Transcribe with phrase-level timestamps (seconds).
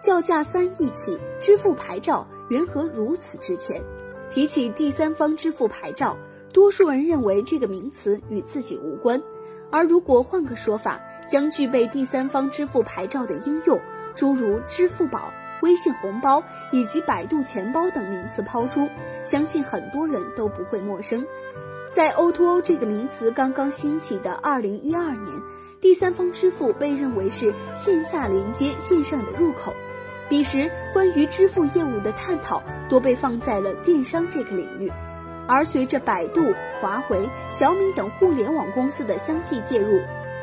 [0.00, 3.82] 叫价三亿起支付牌照缘何如此值钱？
[4.30, 6.16] 提起第三方支付牌照，
[6.52, 9.20] 多数人认为这个名词与自己无关，
[9.70, 13.80] 而如果换个说法，将具备第三方支付牌照的应用，
[14.14, 18.88] 诸如支付宝、微信红包以及百度钱包等名词抛出，
[19.24, 21.26] 相信很多人都不会陌生。
[21.90, 25.42] 在 O2O 这个名词刚刚兴起的二零一二年。
[25.80, 29.72] 第三方支付被认为是线下连接线上的入口，
[30.28, 34.92] 彼时关于支付业务的探讨多被放在了电商这个领域，
[35.46, 40.00] 而随着百度、华为、小米等互联网公司的相继介入，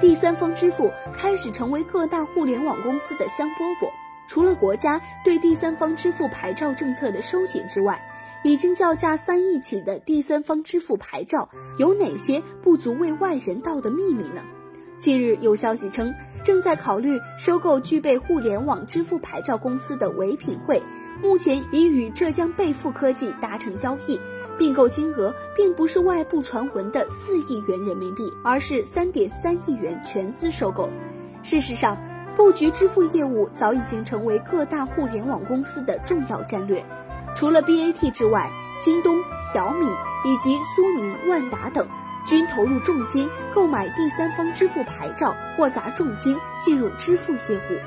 [0.00, 3.90] 第三方支付开始成为各大互联网公司的香饽饽。
[4.26, 7.98] 除了国家对第三方支付牌照政策的收紧之外，
[8.44, 14.42] 已经叫价三亿起的第三方支付牌照有哪些不足为外人道的秘密呢？
[14.98, 20.82] 近日有消息称，正在考虑收购具备互联网支付牌照公司的唯品会，
[21.22, 24.20] 目前已与浙江贝付科技达成交易，
[24.58, 30.90] 并购金额并不是外部传闻的四亿元人民币，而是三点三亿元全资收购。
[31.44, 31.96] 事实上，
[32.34, 36.84] 布局支付业务早已经成为各大互联网公司的重要战略。
[37.36, 39.86] 除了 BAT 之外，京东、小米
[40.24, 41.86] 以及苏宁、万达等。
[42.28, 47.80] 均投入重金购买第三方支付牌照，或砸重金进入支付业务。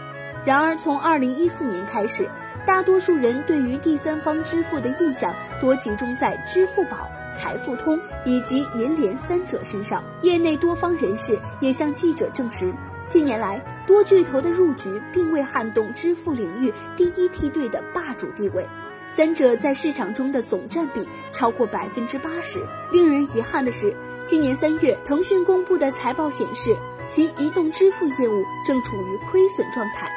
[0.43, 2.27] 然而，从二零一四年开始，
[2.65, 10.03] 大多数人对于第三方支付的印象多集中在支付宝、财付通以及银联三者身上。
[10.23, 12.73] 业内多方人士也向记者证实，
[13.07, 18.67] 近年来多巨头的入局并未撼动支付领域第一梯队的霸主地位，
[19.07, 22.59] 三者在市场中的总占比超过百分之八十。
[22.91, 23.95] 令人遗憾的是。
[24.23, 26.77] 今年三月，腾讯公布的财报显示，
[27.09, 30.11] 其移动支付业务正处于亏损状态。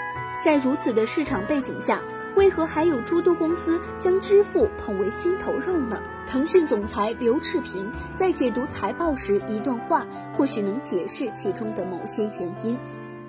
[0.45, 2.03] 在如此的市场背景下，
[2.37, 5.99] 为何还有诸多公司将支付捧为心头肉呢？
[6.27, 12.79] 腾讯总裁刘炽平在解读财报时一段话，或许能解释其中的某些原因。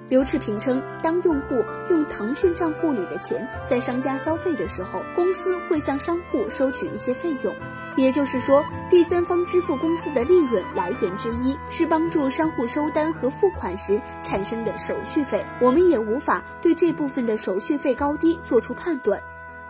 [0.09, 7.53] 刘炽平称，当用户用腾讯账户里的钱在商家消费的时候，公司会向商户收取一些费用。
[7.97, 15.43] 也就是说，第三方支付公司的利润来源之一是帮助商户收单和付款时产生的手续费。
[15.61, 19.19] 我们也无法对这部分的手续费高低做出判断。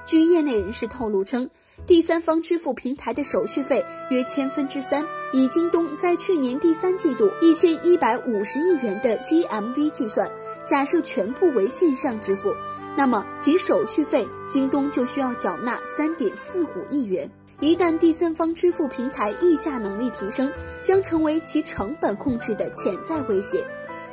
[0.06, 1.50] 据业内人士透露称，
[1.88, 5.04] 第三方支付平台的手续费约千分之三。
[5.34, 10.32] 以京东在去年第三季度一千一百五十亿元的 GMV 计算，
[10.64, 12.56] 假设全部为线上支付，
[12.96, 17.30] 那么仅手续费，京东就需要缴纳三点四五亿元。
[17.60, 20.52] 一旦第三方支付平台议价能力提升，
[20.84, 23.66] 将成为其成本控制的潜在威胁。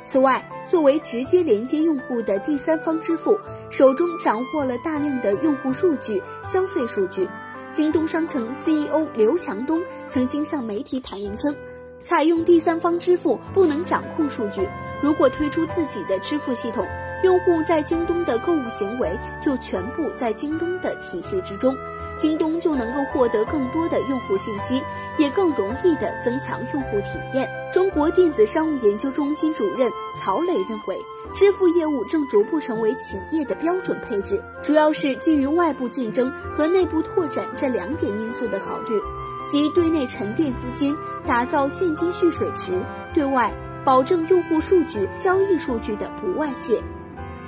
[0.03, 7.27] 此外，作为直接连接用户的第三方支付，手中掌握了大量的用户数据、消费数据。
[7.71, 11.55] 京东商城 CEO 刘强东曾经向媒体坦言称，
[11.99, 14.67] 采用第三方支付不能掌控数据，
[15.01, 16.85] 如果推出自己的支付系统，
[17.23, 21.75] 用户在京东的购物行为就全部在京东的体系之中，
[22.17, 24.83] 京东就能够获得更多的用户信息，
[25.17, 27.49] 也更容易的增强用户体验。
[27.73, 30.95] 中国电子商务研究中心主任曹磊认为。
[31.33, 39.01] 支付业务正逐步成为企业的标准配置，主要是基于外部竞争和内部拓展这两点因素的考虑，
[39.47, 40.95] 即对内沉淀资金，
[41.25, 42.73] 打造现金蓄水池；
[43.15, 43.51] 对外
[43.83, 46.79] 保证用户数据、交易数据的不外泄。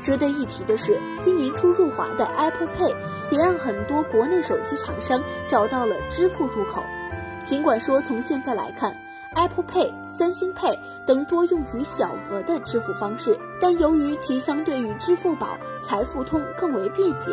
[0.02, 2.96] 值得一提的是，今年初入华的 Apple Pay
[3.30, 6.84] 也让很多国内手机厂商找到了支付入口。
[7.44, 8.98] 尽管说从现在来看
[9.36, 17.32] ，Apple Pay、三星 Pay 等多用于小额的支付方式，但由于其相对于支付宝、财付通更为便捷，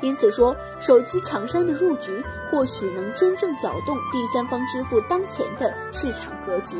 [0.00, 6.76] 因此说手机厂商的入局或许能真正搅动第三方支付当前的市场格局。